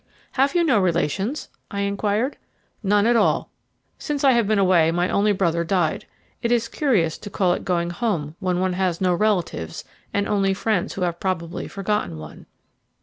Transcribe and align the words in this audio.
"Have 0.31 0.55
you 0.55 0.63
no 0.63 0.79
relations?" 0.79 1.49
I 1.69 1.81
inquired. 1.81 2.37
"None 2.81 3.05
at 3.05 3.15
all. 3.15 3.51
Since 3.99 4.23
I 4.23 4.31
have 4.31 4.47
been 4.47 4.57
away 4.57 4.89
my 4.89 5.07
only 5.09 5.31
brother 5.31 5.63
died. 5.63 6.05
It 6.41 6.51
is 6.51 6.67
curious 6.67 7.19
to 7.19 7.29
call 7.29 7.53
it 7.53 7.63
going 7.63 7.91
home 7.91 8.35
when 8.39 8.59
one 8.59 8.73
has 8.73 8.99
no 8.99 9.13
relatives 9.13 9.83
and 10.11 10.27
only 10.27 10.55
friends 10.55 10.93
who 10.93 11.03
have 11.03 11.19
probably 11.19 11.67
forgotten 11.67 12.17
one." 12.17 12.47